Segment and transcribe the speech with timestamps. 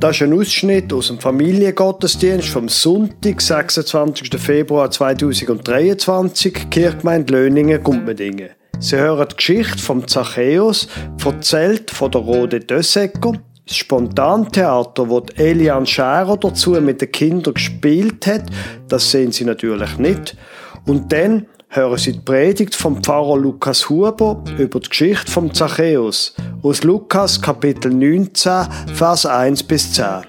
[0.00, 4.30] Das ist ein Ausschnitt aus dem Familiengottesdienst vom Sonntag, 26.
[4.38, 8.50] Februar 2023, Kirchgemeinde Löningen, Gumpmedingen.
[8.78, 10.86] Sie hören die Geschichte vom Zachäus,
[11.24, 13.32] erzählt von der Rode Dössecker,
[13.66, 18.44] das Spontantheater, wo Elian Scherer dazu mit den Kindern gespielt hat,
[18.86, 20.36] das sehen Sie natürlich nicht.
[20.86, 26.34] Und dann hören Sie die Predigt vom Pfarrer Lukas Huber über die Geschichte vom Zachäus
[26.62, 30.26] aus Lukas Kapitel 19, Vers 1 bis 10.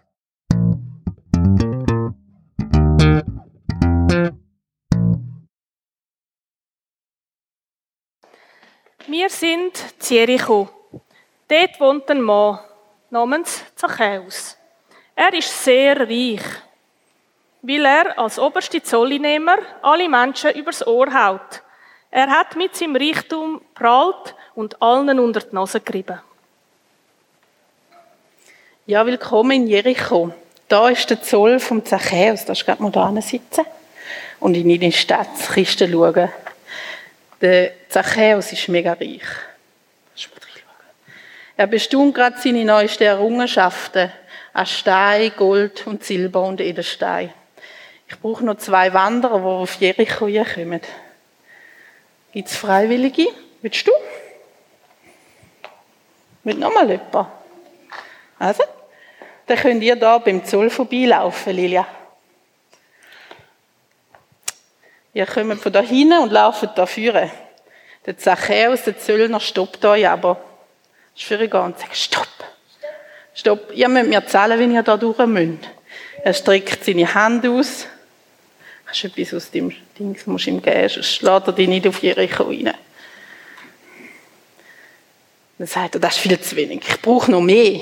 [9.07, 10.69] Wir sind in Jericho.
[11.47, 12.59] Dort wohnt ein Mann
[13.09, 14.57] namens Zachäus.
[15.15, 16.41] Er ist sehr reich
[17.61, 21.61] weil er als oberste Zollinnehmer alle Menschen übers Ohr haut.
[22.11, 26.19] Er hat mit seinem Reichtum prallt und allen unter die Nase gerieben.
[28.85, 30.33] Ja, willkommen in Jericho.
[30.67, 32.45] Da ist der Zoll vom Zachäus.
[32.45, 33.65] Da gerade mal da sitzen
[34.39, 36.29] und in die Stadtkiste schauen.
[37.41, 39.21] Der Zachäus ist mega reich.
[41.55, 44.11] Er bestaunt gerade seine neuesten Errungenschaften
[44.53, 47.33] an Stein, Gold und Silber und Edelstein.
[48.09, 50.81] Ich brauche noch zwei Wanderer, die auf Jericho kommen.
[52.33, 53.27] Gibt es Freiwillige?
[53.61, 53.91] Willst du?
[56.43, 57.27] Mit nochmal jemand?
[58.39, 58.63] Also,
[59.45, 61.87] dann könnt ihr da beim Zoll vorbeilaufen, Lilia.
[65.13, 67.31] Ihr kommt von da hinten und lauft da vorne.
[68.05, 70.41] Der Zachäus, der Zöllner, stoppt euch aber.
[71.15, 72.27] Ist für und sagt, stopp.
[73.35, 73.71] Stopp.
[73.73, 75.69] Ihr müsst mir zahlen, wenn ihr da durch müsst.
[76.23, 77.85] Er streckt seine Hand aus
[78.89, 81.87] Hast du etwas aus dem Ding, musst du ihm geben, sonst lässt er dich nicht
[81.87, 82.73] auf Jericho rein.
[85.59, 87.81] Dann sagt er, das ist viel zu wenig, ich brauche noch mehr.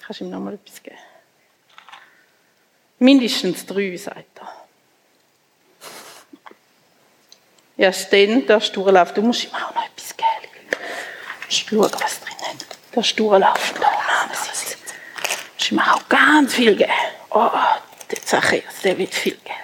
[0.00, 0.96] Kannst du ihm noch mal etwas geben?
[3.00, 4.52] Mindestens drei, sagt er.
[7.76, 8.84] Erst dann darfst du.
[8.84, 10.52] Du musst ihm auch noch etwas geben.
[10.70, 12.34] Du musst schauen, was drin
[13.00, 13.18] ist.
[13.18, 13.74] Du darfst.
[13.80, 13.88] Da
[14.22, 14.78] unten sitzen.
[14.86, 16.92] Du musst ihm auch ganz viel geben.
[17.30, 17.50] Oh,
[18.14, 19.56] der Zachäus, der wird viel Geld.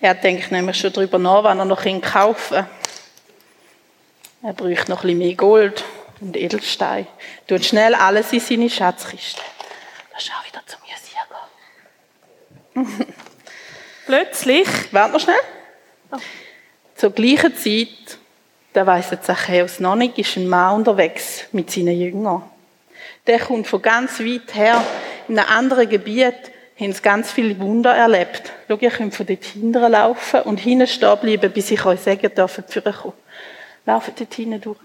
[0.00, 2.68] Er denkt nämlich schon darüber nach, wann er noch kaufen kann.
[4.42, 5.84] Er bräuchte noch ein mehr Gold
[6.20, 7.06] und Edelstein.
[7.46, 9.42] Tut schnell alles in seine Schatzkiste.
[10.12, 10.80] Das ist auch wieder zum
[12.82, 13.06] Musiker.
[14.06, 14.68] Plötzlich.
[14.92, 15.40] Warte noch schnell.
[16.12, 16.16] Oh.
[16.94, 18.18] Zur gleichen Zeit,
[18.72, 22.42] da weiss der Zachäus noch nicht, ist ein Mann unterwegs mit seinen Jüngern.
[23.26, 24.82] Der kommt von ganz weit her,
[25.28, 26.50] in einem anderen Gebiet,
[26.80, 28.52] haben sie ganz viele Wunder erlebt.
[28.68, 32.30] Schau, ihr könnt von dort hinten laufen und hinten stehen bleiben, bis ich euch sagen
[32.34, 33.14] darf, führen kommen.
[33.84, 34.78] Laufen dort hinten durch.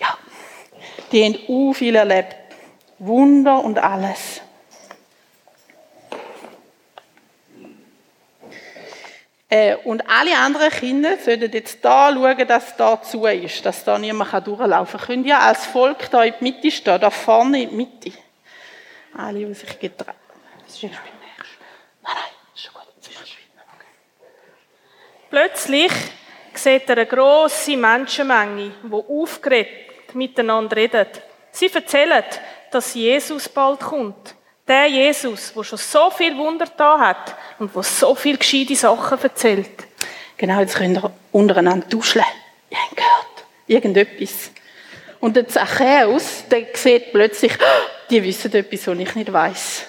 [0.00, 0.16] Ja.
[1.10, 2.36] Die haben u viel erlebt.
[2.98, 4.40] Wunder und alles.
[9.48, 13.96] Äh, und alle anderen Kinder sollten jetzt da schauen, dass da zu ist, dass da
[13.96, 15.06] niemand durchlaufen kann.
[15.06, 18.12] Könnt ihr als Volk da in die Mitte stehen, da vorne in die Mitte?
[19.16, 20.14] Alle, die sich getrauen.
[20.66, 20.92] Das ist Nein,
[22.02, 22.14] nein,
[22.54, 22.82] ist schon gut.
[25.30, 25.92] Plötzlich
[26.54, 31.22] sieht er eine grosse Menschenmenge, die aufgeregt miteinander redet.
[31.52, 32.24] Sie erzählen,
[32.70, 34.34] dass Jesus bald kommt.
[34.66, 39.22] Der Jesus, der schon so viel Wunder da hat und der so viele gescheite Sachen
[39.22, 39.86] erzählt.
[40.36, 42.22] Genau, jetzt könnt ihr untereinander duschen.
[42.70, 43.46] Ihr habt gehört.
[43.66, 44.50] Irgendetwas.
[45.20, 47.52] Und der Zachäus, der sieht plötzlich,
[48.10, 49.86] die wissen etwas, was ich nicht weiß.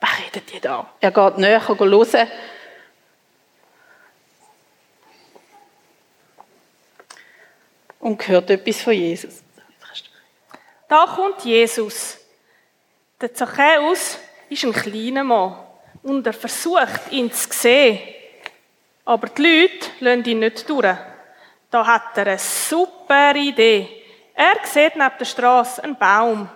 [0.00, 0.90] Was redet ihr da?
[1.00, 2.28] Er geht näher hören.
[8.06, 9.42] Und hört etwas von Jesus.
[10.86, 12.18] Da kommt Jesus.
[13.20, 15.58] Der Zachäus ist ein kleiner Mann
[16.04, 17.98] und er versucht, ihn zu sehen.
[19.04, 20.96] Aber die Leute lassen ihn nicht durch.
[21.68, 23.88] Da hat er eine super Idee.
[24.34, 26.48] Er sieht neben der Straße einen Baum.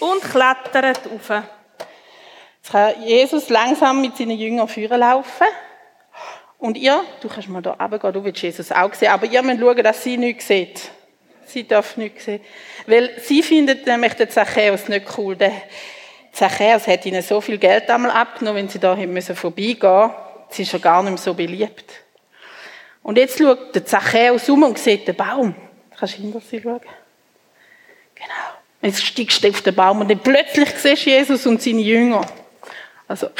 [0.00, 1.28] Und klettert auf.
[1.28, 5.46] Jetzt kann Jesus langsam mit seinen Jüngern führen laufen.
[6.58, 9.60] Und ihr, du kannst mal da runtergehen, du willst Jesus auch sehen, aber ihr müsst
[9.60, 10.90] schauen, dass sie nichts sieht.
[11.46, 12.40] Sie darf nichts sehen.
[12.86, 15.36] Weil sie findet nämlich den Zachäus nicht cool.
[15.36, 15.52] Der
[16.32, 20.10] Zachäus hat ihnen so viel Geld einmal abgenommen, wenn sie da müssen vorbeigehen
[20.48, 21.92] Sie ist ja gar nicht mehr so beliebt.
[23.02, 25.54] Und jetzt schaut der Zachäus um und sieht den Baum.
[25.96, 26.80] Kannst du hinter sie schauen?
[28.14, 28.32] Genau.
[28.82, 32.26] Jetzt steigst du auf den Baum und dann plötzlich siehst du Jesus und seine Jünger.
[33.08, 33.30] Also.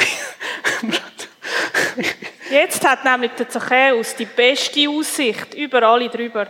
[2.59, 6.47] Jetzt hat nämlich der Zachäus die beste Aussicht über alle drüber.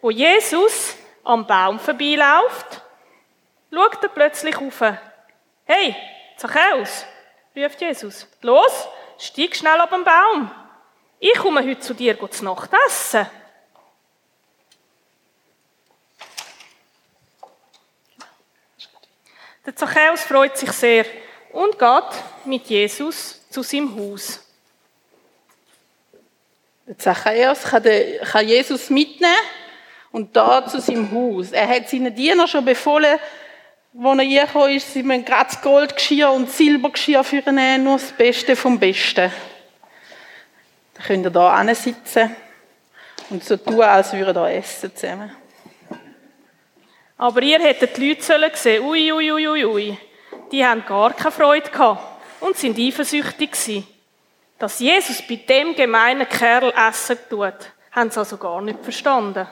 [0.00, 2.80] Wo Jesus am Baum vorbeiläuft,
[3.70, 4.80] schaut er plötzlich auf.
[5.66, 5.94] Hey,
[6.38, 7.04] Zachäus,
[7.54, 8.26] ruft Jesus.
[8.40, 10.50] Los, steig schnell ab dem Baum.
[11.18, 13.26] Ich komme heute zu dir zu Nacht essen.
[19.66, 21.04] Der Zachäus freut sich sehr
[21.52, 24.46] und geht mit Jesus zu seinem Haus.
[26.96, 29.34] Zachäus kann, Jesus mitnehmen
[30.12, 31.52] und da zu seinem Haus.
[31.52, 33.18] Er hat seinen Diener schon befohlen,
[33.92, 37.94] wo er hergekommen ist, sie müssen gerade das Goldgeschirr und Silbergeschirr für ihn nehmen, nur
[37.94, 39.32] das Beste vom Besten.
[40.94, 42.34] Dann könnt ihr da sitzen
[43.30, 45.32] und so tun, als würden ihr essen zusammen.
[47.16, 49.98] Aber ihr hättet die Leute sehen ui, ui, ui, ui, ui.
[50.50, 52.02] Die haben gar keine Freude gehabt
[52.40, 53.86] und sind eifersüchtig gewesen.
[54.60, 57.54] Dass Jesus bei dem gemeinen Kerl essen tut,
[57.92, 59.48] haben sie also gar nicht verstanden.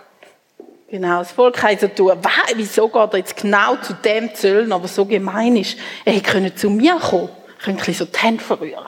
[0.91, 2.13] Genau, das Volk hat so tun,
[2.55, 5.79] wieso geht er jetzt genau zu dem Zöllner, aber so gemein ist.
[6.05, 7.31] Er hätte zu mir kommen
[7.63, 8.87] können, könnte so die Hände verrühren.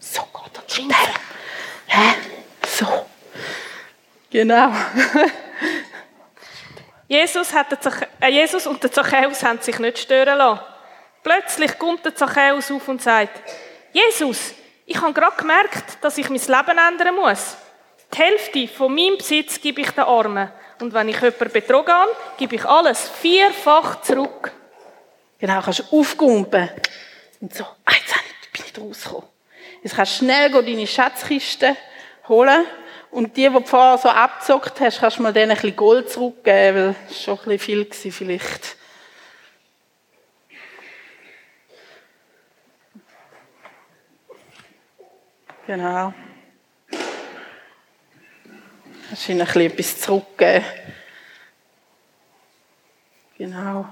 [0.00, 0.90] So geht er zu dem.
[1.86, 2.14] Hä?
[2.66, 2.86] So.
[4.30, 4.68] Genau.
[7.06, 7.66] Jesus, hat
[8.20, 10.60] äh, Jesus und der Zachäus haben sich nicht stören lassen.
[11.22, 13.42] Plötzlich kommt der Zachäus auf und sagt,
[13.92, 14.54] Jesus,
[14.90, 17.56] ich habe gerade gemerkt, dass ich mein Leben ändern muss.
[18.12, 20.50] Die Hälfte von meinem Besitz gebe ich den Armen.
[20.80, 24.50] Und wenn ich jemanden betrogen habe, gebe ich alles vierfach zurück.
[25.38, 26.70] Genau, kannst du aufgumpen.
[27.40, 28.14] Und so, ah, jetzt
[28.52, 29.28] bin ich rausgekommen.
[29.84, 31.76] Jetzt kannst du schnell deine Schatzkiste
[32.26, 32.64] holen.
[33.12, 36.10] Und die, die du vorher so abgezockt hast, kannst du mal denen ein bisschen Gold
[36.10, 38.76] zurückgeben, weil es schon ein bisschen viel war vielleicht.
[45.72, 46.12] Genau.
[49.08, 50.64] Hast ihnen ein bisschen etwas zurückgeben.
[53.38, 53.86] Genau.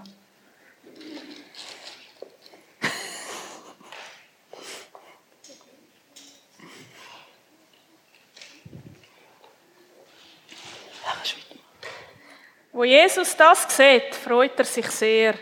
[12.73, 15.35] Wo Jesus das sieht, freut er sich sehr.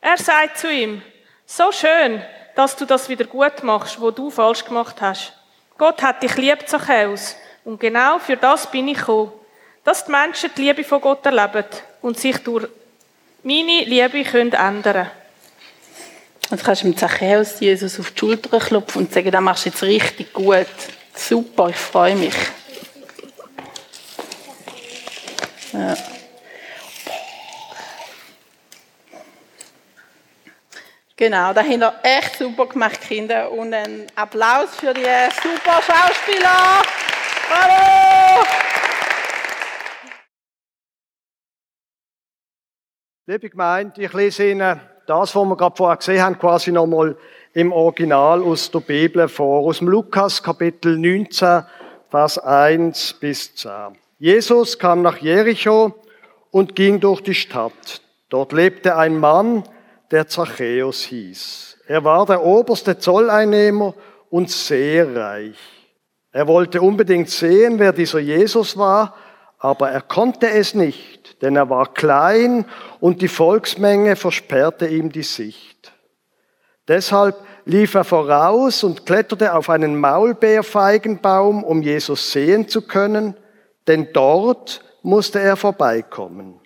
[0.00, 1.02] Er sagt zu ihm,
[1.44, 2.22] so schön,
[2.54, 5.32] dass du das wieder gut machst, wo du falsch gemacht hast.
[5.76, 7.36] Gott hat dich lieb, Zachäus.
[7.64, 9.32] Und genau für das bin ich gekommen.
[9.82, 11.64] Dass die Menschen die Liebe von Gott erleben
[12.00, 12.68] und sich durch
[13.42, 15.10] meine Liebe können ändern
[16.50, 19.70] Jetzt kannst du mit Zachäus Jesus auf die Schulter klopfen und sagen, das machst du
[19.70, 20.66] jetzt richtig gut.
[21.14, 22.34] Super, ich freue mich.
[25.72, 25.96] Ja.
[31.16, 33.52] Genau, da haben ihr echt super gemacht, Kinder.
[33.52, 36.82] Und einen Applaus für die super Schauspieler.
[37.50, 38.44] Hallo!
[43.26, 47.16] Liebe Gemeinde, ich lese Ihnen das, was wir gerade vorher gesehen haben, quasi nochmal
[47.52, 51.62] im Original aus der Bibel vor, aus dem Lukas Kapitel 19,
[52.10, 53.70] Vers 1 bis 10.
[54.18, 55.94] Jesus kam nach Jericho
[56.50, 58.02] und ging durch die Stadt.
[58.30, 59.62] Dort lebte ein Mann,
[60.10, 61.78] der Zachäus hieß.
[61.86, 63.94] Er war der oberste Zolleinnehmer
[64.30, 65.58] und sehr reich.
[66.32, 69.14] Er wollte unbedingt sehen, wer dieser Jesus war,
[69.58, 72.64] aber er konnte es nicht, denn er war klein
[73.00, 75.92] und die Volksmenge versperrte ihm die Sicht.
[76.88, 83.36] Deshalb lief er voraus und kletterte auf einen Maulbeerfeigenbaum, um Jesus sehen zu können,
[83.86, 86.60] denn dort musste er vorbeikommen.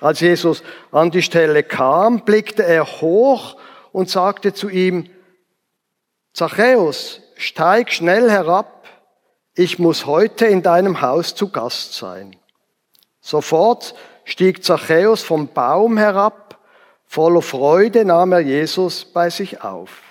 [0.00, 3.56] Als Jesus an die Stelle kam, blickte er hoch
[3.92, 5.08] und sagte zu ihm,
[6.32, 8.86] Zachäus, steig schnell herab,
[9.54, 12.36] ich muss heute in deinem Haus zu Gast sein.
[13.20, 16.58] Sofort stieg Zachäus vom Baum herab,
[17.04, 20.02] voller Freude nahm er Jesus bei sich auf.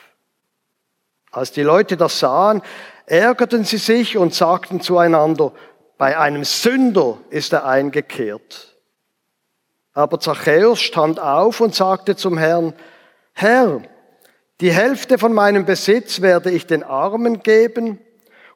[1.32, 2.62] Als die Leute das sahen,
[3.06, 5.54] ärgerten sie sich und sagten zueinander,
[5.98, 8.76] bei einem Sünder ist er eingekehrt.
[9.94, 12.74] Aber Zachäus stand auf und sagte zum Herrn,
[13.34, 13.82] Herr,
[14.62, 18.00] die Hälfte von meinem Besitz werde ich den Armen geben,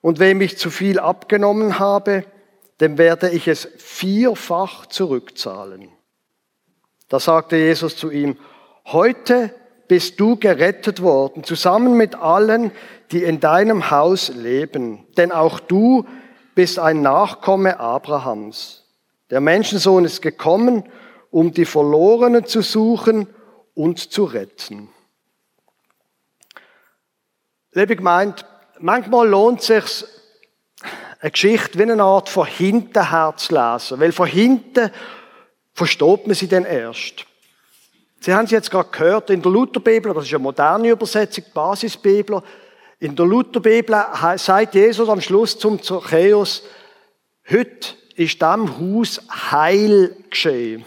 [0.04, 2.26] und wem ich zu viel abgenommen habe,
[2.82, 5.88] dem werde ich es vierfach zurückzahlen.
[7.08, 8.38] Da sagte Jesus zu ihm,
[8.86, 9.56] heute
[9.88, 12.72] bist du gerettet worden, zusammen mit allen,
[13.12, 16.06] die in deinem Haus leben, denn auch du
[16.54, 18.84] bist ein Nachkomme Abrahams.
[19.30, 20.84] Der Menschensohn ist gekommen,
[21.34, 23.28] um die Verlorenen zu suchen
[23.74, 24.90] und zu retten.
[27.72, 28.44] Liebe Gemeinde,
[28.78, 30.10] manchmal lohnt es sich,
[31.20, 34.00] eine Geschichte wie eine Art von hinten her zu lesen.
[34.00, 34.92] Weil von hinten
[35.74, 37.26] versteht man sie dann erst.
[38.20, 41.52] Sie haben es jetzt gerade gehört, in der Lutherbibel, das ist eine moderne Übersetzung, die
[41.52, 42.44] Basisbibel,
[43.00, 46.62] in der Lutherbibel sagt Jesus am Schluss zum Zachäus,
[47.50, 49.20] heute ist dem Haus
[49.52, 50.86] Heil geschehen.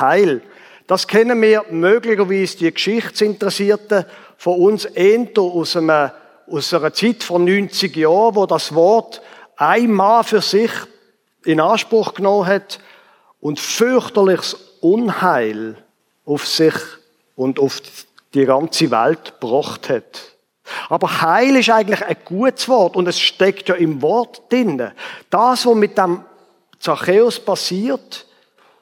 [0.00, 0.42] Heil.
[0.86, 4.04] Das kennen wir möglicherweise die Geschichtsinteressierten
[4.36, 6.10] von uns eher aus, einem,
[6.46, 9.20] aus einer Zeit von 90 Jahren, wo das Wort
[9.56, 10.70] einmal für sich
[11.44, 12.80] in Anspruch genommen hat
[13.40, 15.76] und fürchterliches Unheil
[16.24, 16.74] auf sich
[17.36, 17.80] und auf
[18.34, 20.36] die ganze Welt gebracht hat.
[20.88, 24.90] Aber Heil ist eigentlich ein gutes Wort und es steckt ja im Wort drin.
[25.30, 26.24] Das, was mit dem
[26.78, 28.26] Zachäus passiert,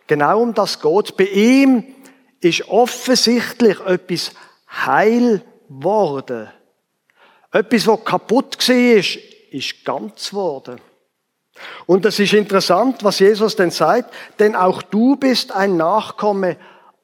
[0.07, 1.17] genau um das geht.
[1.17, 1.85] Bei ihm
[2.41, 4.33] ist offensichtlich etwas
[4.71, 6.49] heil worden.
[7.53, 9.19] Etwas, was kaputt war, ist,
[9.51, 10.81] ist ganz worden.
[11.87, 16.57] Und es ist interessant, was Jesus denn sagt, denn auch du bist ein Nachkomme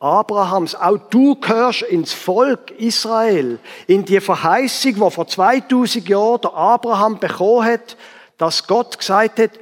[0.03, 0.75] Abrahams.
[0.75, 7.19] Auch du gehörst ins Volk Israel, in die Verheißung, wo vor 2000 Jahren der Abraham
[7.19, 7.97] bekommen hat,
[8.37, 9.53] dass Gott gesagt hat,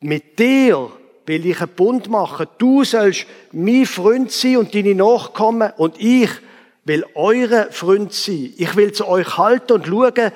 [0.00, 0.90] mit dir
[1.26, 2.46] will ich einen Bund machen.
[2.58, 6.30] Du sollst mein Freund sein und deine Nachkommen und ich
[6.84, 8.52] will eure Freund sein.
[8.56, 10.32] Ich will zu euch halten und schauen,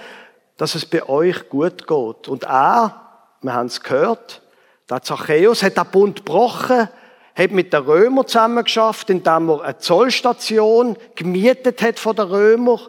[0.57, 2.29] dass es bei euch gut geht.
[2.29, 3.03] Und er,
[3.43, 4.43] wir haben es gehört,
[4.89, 6.89] der Zachäus hat den Bund gebrochen,
[7.35, 12.81] hat mit den Römern zusammengeschafft, indem er eine Zollstation gemietet hat von den Römern.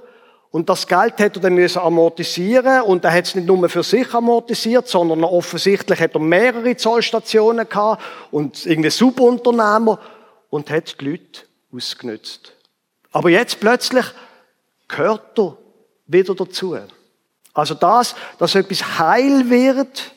[0.51, 4.11] Und das Geld hat er dann amortisieren und er hat es nicht nur für sich
[4.13, 9.99] amortisiert, sondern offensichtlich hat er mehrere Zollstationen gehabt und irgendwie Subunternehmer
[10.49, 11.41] und hat die Leute
[11.71, 12.53] ausgenutzt.
[13.11, 14.05] Aber jetzt plötzlich
[14.87, 15.57] gehört er
[16.07, 16.75] wieder dazu.
[17.53, 20.13] Also das, dass etwas heil wird,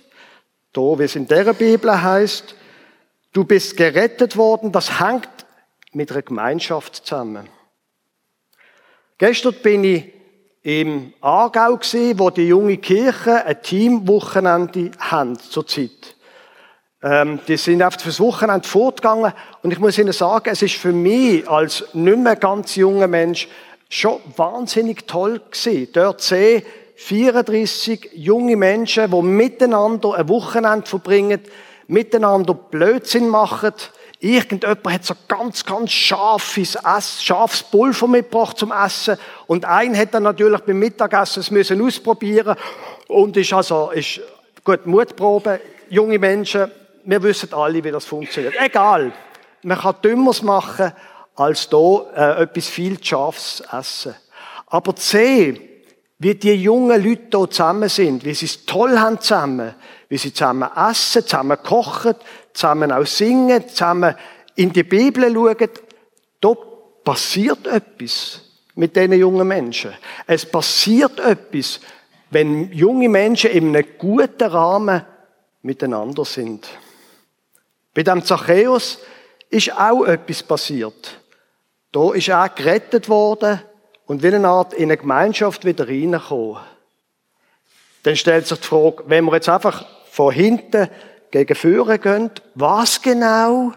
[0.72, 2.54] da, wie es in der Bibel heißt,
[3.32, 5.28] Du bist gerettet worden, das hängt
[5.92, 7.48] mit einer Gemeinschaft zusammen.
[9.16, 10.12] Gestern bin ich
[10.62, 16.16] im Aargau gesehen, wo die junge Kirche ein Teamwochenende haben zurzeit.
[17.02, 20.92] Ähm, die sind auf das Wochenende fortgegangen und ich muss Ihnen sagen, es ist für
[20.92, 23.48] mich als nicht mehr ganz junger Mensch
[23.88, 25.88] schon wahnsinnig toll gewesen.
[25.92, 26.62] Dort sehe
[26.94, 31.40] 34 junge Menschen, die miteinander ein Wochenende verbringen,
[31.88, 33.72] miteinander Blödsinn machen.
[34.24, 39.18] Irgendjemand hat so ganz, ganz scharfes, Ess, scharfes Pulver mitgebracht zum Essen.
[39.48, 42.56] Und ein hat dann natürlich beim Mittagessen es müssen ausprobieren
[43.08, 44.20] und ist also, ist,
[44.62, 45.60] gut, Mutprobe,
[45.90, 46.70] junge Menschen,
[47.04, 48.54] wir wissen alle, wie das funktioniert.
[48.60, 49.12] Egal.
[49.62, 50.92] Man kann Dümmeres machen,
[51.34, 54.14] als hier äh, etwas viel Scharfes essen.
[54.68, 55.58] Aber sehen,
[56.20, 59.74] wie die jungen Leute hier zusammen sind, wie sie es toll haben zusammen,
[60.12, 62.14] wie sie zusammen essen, zusammen kochen,
[62.52, 64.14] zusammen auch singen, zusammen
[64.56, 65.70] in die Bibel schauen.
[66.38, 66.54] Da
[67.02, 68.42] passiert etwas
[68.74, 69.94] mit diesen jungen Menschen.
[70.26, 71.80] Es passiert etwas,
[72.28, 75.02] wenn junge Menschen in einem guten Rahmen
[75.62, 76.68] miteinander sind.
[77.94, 78.98] Bei dem Zachäus
[79.48, 81.20] ist auch etwas passiert.
[81.90, 83.62] Da ist er gerettet worden
[84.04, 86.60] und will eine Art in eine Gemeinschaft wieder reinkommen.
[88.02, 90.90] Dann stellt sich die Frage, wenn wir jetzt einfach von hinten
[91.30, 93.72] gegen vorne gehen, was genau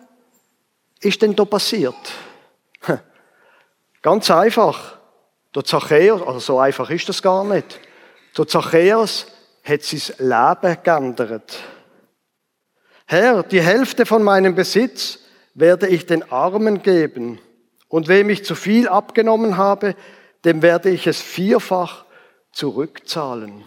[0.99, 1.95] ist denn da passiert?
[4.01, 4.97] Ganz einfach.
[5.55, 7.79] Der Zachäus, also so einfach ist das gar nicht.
[8.37, 9.27] Der Zachäus
[9.63, 11.57] hat sein Leben geändert.
[13.05, 15.19] Herr, die Hälfte von meinem Besitz
[15.53, 17.39] werde ich den Armen geben.
[17.87, 19.95] Und wem ich zu viel abgenommen habe,
[20.43, 22.03] dem werde ich es vierfach
[22.51, 23.63] zurückzahlen.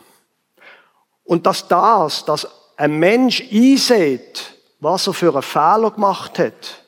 [1.29, 6.83] Und dass das, dass ein Mensch einsieht, was er für einen Fehler gemacht hat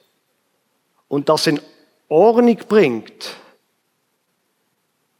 [1.08, 1.60] und das in
[2.08, 3.36] Ordnung bringt,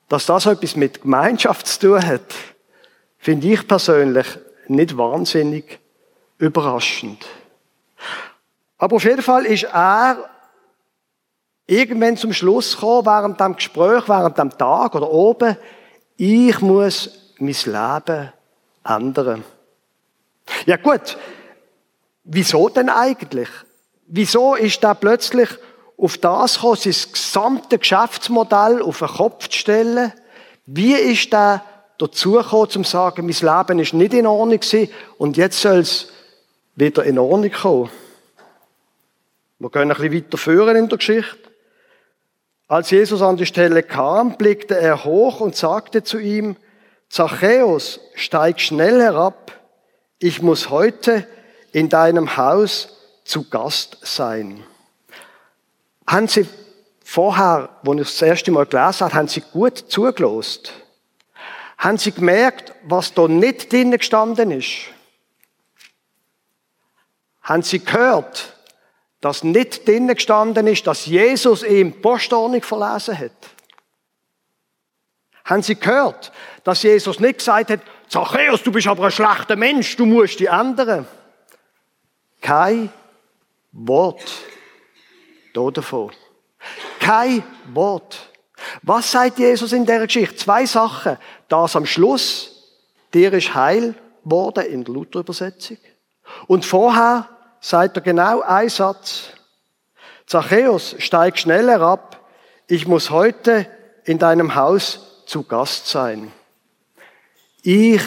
[0.08, 2.34] dass das etwas mit Gemeinschaft zu tun hat,
[3.18, 4.26] finde ich persönlich
[4.68, 5.78] nicht wahnsinnig
[6.38, 7.26] überraschend.
[8.78, 10.30] Aber auf jeden Fall ist er
[11.66, 15.58] irgendwann zum Schluss gekommen, während dem Gespräch, während dem Tag oder oben,
[16.16, 18.32] ich muss mein Leben
[18.84, 19.44] ändern.
[20.66, 21.16] Ja gut,
[22.24, 23.48] wieso denn eigentlich?
[24.06, 25.48] Wieso ist da plötzlich
[25.96, 30.12] auf das gekommen, sein gesamte Geschäftsmodell auf den Kopf zu stellen?
[30.66, 31.64] Wie ist da
[31.98, 35.78] dazu gekommen, zum zu sagen, mein Leben ist nicht in Ordnung gewesen und jetzt soll
[35.78, 36.12] es
[36.74, 37.90] wieder in Ordnung kommen?
[39.58, 41.50] Wir gehen ein bisschen weiter führen in der Geschichte.
[42.66, 46.56] Als Jesus an die Stelle kam, blickte er hoch und sagte zu ihm,
[47.10, 49.50] Zachäus, steig schnell herab,
[50.20, 51.26] ich muss heute
[51.72, 54.62] in deinem Haus zu Gast sein.
[56.06, 56.46] Haben Sie
[57.04, 60.72] vorher, wo ich das erste Mal gelesen habe, haben Sie gut zugelost?
[61.78, 64.76] Haben Sie gemerkt, was da nicht drinnen gestanden ist?
[67.42, 68.54] Haben Sie gehört,
[69.20, 73.32] dass nicht drinnen gestanden ist, dass Jesus ihm Postordnung verlesen hat?
[75.50, 76.30] Haben Sie gehört,
[76.62, 80.46] dass Jesus nicht gesagt hat, Zachäus, du bist aber ein schlechter Mensch, du musst die
[80.46, 81.08] ändern?
[82.40, 82.92] Kein
[83.72, 84.30] Wort
[85.52, 86.12] davon.
[87.00, 87.42] Kein
[87.74, 88.30] Wort.
[88.82, 90.36] Was sagt Jesus in der Geschichte?
[90.36, 91.18] Zwei Sachen.
[91.48, 92.68] Das am Schluss,
[93.12, 95.78] dir ist heil worden in der Luther-Übersetzung.
[96.46, 97.28] Und vorher
[97.58, 99.30] sagt er genau ein Satz.
[100.26, 102.20] Zachäus, steig schneller ab.
[102.68, 103.66] Ich muss heute
[104.04, 106.32] in deinem Haus zu Gast sein.
[107.62, 108.02] Ich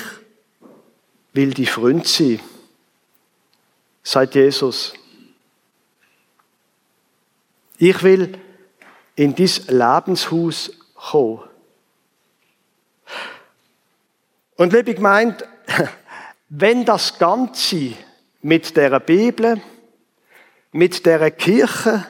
[1.31, 2.41] will die Freund sein,
[4.03, 4.93] sagt Jesus.
[7.77, 8.37] Ich will
[9.15, 11.39] in dein Lebenshaus kommen.
[14.57, 15.47] Und liebe Gemeinde,
[16.49, 17.93] wenn das Ganze
[18.41, 19.61] mit der Bibel,
[20.73, 22.05] mit der Kirche,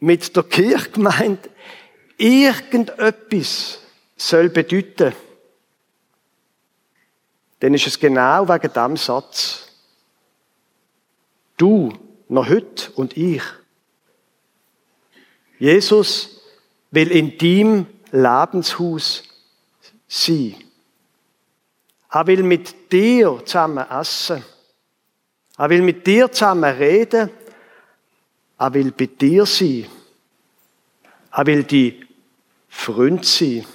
[0.00, 1.48] mit der Kirchgemeinde
[2.18, 3.85] irgendetwas
[4.16, 5.14] soll bedeuten,
[7.60, 9.68] dann ist es genau wegen dem Satz.
[11.56, 11.92] Du,
[12.28, 13.42] noch heute und ich.
[15.58, 16.40] Jesus
[16.90, 19.22] will in deinem Lebenshaus
[20.06, 20.56] sein.
[22.10, 24.44] Er will mit dir zusammen essen.
[25.58, 27.30] Er will mit dir zusammen reden.
[28.58, 29.86] Er will bei dir sein.
[31.32, 32.06] Er will die
[32.68, 33.66] Freund sein.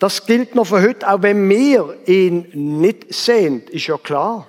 [0.00, 2.48] Das gilt noch für heute, auch wenn wir ihn
[2.80, 4.46] nicht sehen, ist ja klar.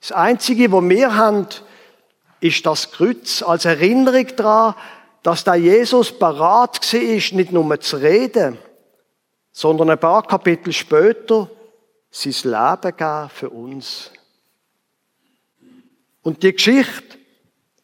[0.00, 1.48] Das Einzige, was wir haben,
[2.38, 4.76] ist das Kreuz als Erinnerung daran,
[5.24, 8.56] dass der Jesus parat war, nicht nur zu reden,
[9.50, 11.50] sondern ein paar Kapitel später
[12.12, 14.12] sein Leben gab für uns.
[16.22, 17.18] Und die Geschichte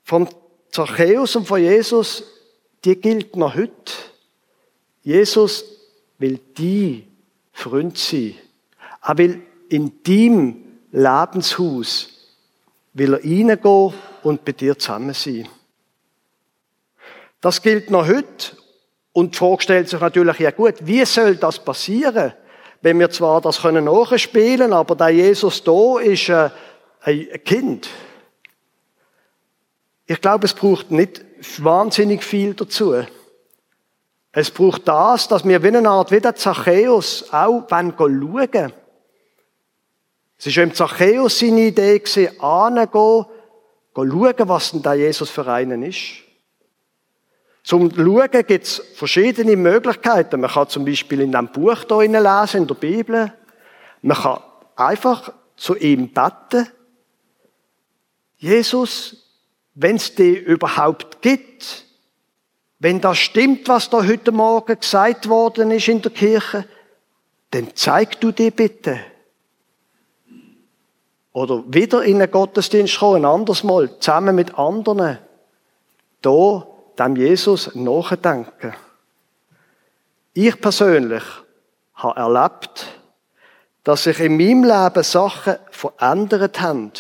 [0.05, 0.29] von
[0.71, 2.23] Zachäus und von Jesus,
[2.85, 3.93] die gilt noch heute.
[5.03, 5.74] Jesus
[6.19, 7.07] will die
[7.53, 8.35] Freund sein.
[9.03, 12.11] Er will in deinem Lebenshaus
[12.93, 15.49] will er reingehen und bei dir zusammen sein.
[17.41, 18.57] Das gilt noch heute.
[19.13, 22.33] Und die Frage stellt sich natürlich, ja gut, wie soll das passieren?
[22.81, 26.51] Wenn wir zwar das können nachspielen, aber der Jesus da ist äh,
[27.03, 27.89] ein Kind.
[30.07, 31.25] Ich glaube, es braucht nicht
[31.59, 33.05] wahnsinnig viel dazu.
[34.37, 38.73] Es braucht das, dass wir wie eine Art wie der Zachäus auch schauen wollen.
[40.37, 42.03] Es war im Zachäus seine Idee,
[42.41, 43.27] anzugehen,
[43.95, 46.25] schauen, was denn der Jesus für einen ist.
[47.63, 50.41] Zum Schauen gibt es verschiedene Möglichkeiten.
[50.41, 53.33] Man kann zum Beispiel in einem Buch hier lesen, in der Bibel.
[54.03, 54.41] Man kann
[54.75, 56.69] einfach zu ihm beten.
[58.37, 59.17] Jesus,
[59.75, 61.84] wenn es dich überhaupt gibt,
[62.85, 66.67] wenn das stimmt, was da heute Morgen gesagt worden ist in der Kirche,
[67.51, 69.01] dann zeig du dir bitte.
[71.33, 75.19] Oder wieder in einen Gottesdienst kommen, ein anderes Mal, zusammen mit anderen.
[76.21, 76.67] Da
[76.99, 78.75] dem Jesus nachdenken.
[80.35, 81.25] Ich persönlich
[81.95, 82.87] habe erlebt,
[83.83, 86.93] dass sich in meinem Leben Sachen verändert haben.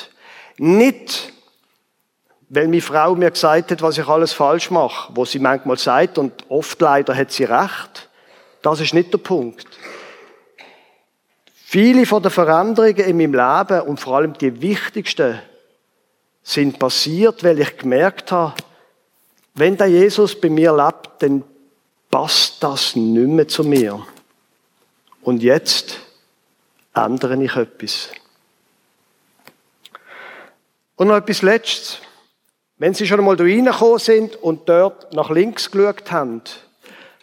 [0.56, 1.33] Nicht,
[2.54, 6.18] weil meine Frau mir gesagt hat, was ich alles falsch mache, wo sie manchmal sagt,
[6.18, 8.08] und oft leider hat sie recht.
[8.62, 9.66] Das ist nicht der Punkt.
[11.54, 15.40] Viele von den Veränderungen in meinem Leben und vor allem die wichtigsten
[16.42, 18.54] sind passiert, weil ich gemerkt habe,
[19.54, 21.42] wenn der Jesus bei mir lebt, dann
[22.10, 24.06] passt das nicht mehr zu mir.
[25.22, 25.98] Und jetzt
[26.94, 28.10] ändere ich etwas.
[30.96, 31.98] Und noch etwas Letztes.
[32.76, 36.42] Wenn Sie schon einmal da reingekommen sind und dort nach links geschaut haben,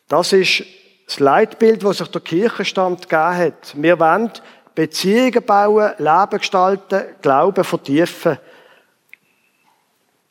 [0.08, 0.64] das ist
[1.06, 3.74] das Leitbild, das sich der Kirchenstand gegeben hat.
[3.76, 4.32] Wir wollen
[4.74, 8.38] Beziehungen bauen, Leben gestalten, Glauben vertiefen.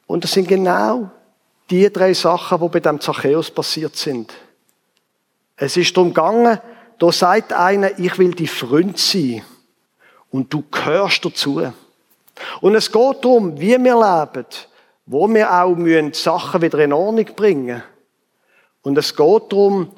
[0.07, 1.11] Und das sind genau
[1.69, 4.33] die drei Sachen, die bei dem Zachäus passiert sind.
[5.55, 6.59] Es ist darum gegangen,
[6.99, 9.43] da sagt einer, ich will die Freund sein.
[10.31, 11.71] Und du gehörst dazu.
[12.63, 14.47] Und es geht darum, wie wir leben,
[15.11, 17.83] wo wir auch müssen Sachen wieder in Ordnung bringen.
[18.83, 19.91] Und es geht darum,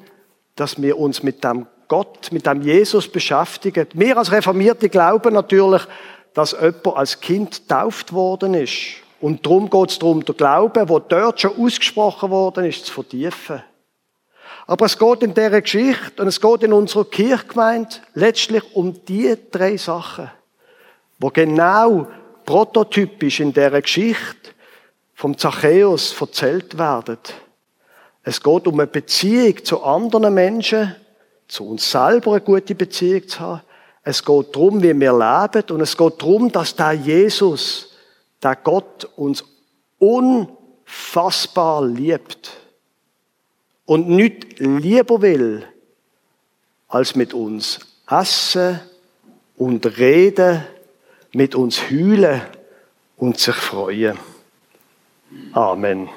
[0.55, 3.87] dass wir uns mit dem Gott, mit dem Jesus beschäftigen.
[3.93, 5.83] Wir als Reformierte glauben natürlich,
[6.33, 9.03] dass jemand als Kind tauft worden ist.
[9.21, 13.61] Und darum geht es darum, den Glauben, der dort schon ausgesprochen worden ist, zu vertiefen.
[14.65, 19.37] Aber es geht in dieser Geschichte und es geht in unserer Kirchgemeinde letztlich um die
[19.51, 20.31] drei Sachen,
[21.19, 22.07] wo genau
[22.45, 24.42] prototypisch in dieser Geschichte
[25.23, 27.17] vom Zachäus erzählt werden.
[28.23, 30.97] Es geht um eine Beziehung zu anderen Menschen,
[31.47, 33.61] zu uns selber eine gute Beziehung zu haben.
[34.03, 37.95] Es geht darum, wie wir leben und es geht darum, dass der Jesus,
[38.43, 39.45] der Gott uns
[39.97, 42.51] unfassbar liebt
[43.85, 45.65] und nicht lieber will,
[46.89, 48.77] als mit uns essen
[49.55, 50.65] und reden,
[51.31, 52.41] mit uns heulen
[53.15, 54.19] und sich freuen.
[55.55, 56.09] Amen.